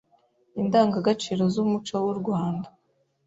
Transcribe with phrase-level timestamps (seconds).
[0.61, 2.63] Indangagaciro z’umuco w’u Rwand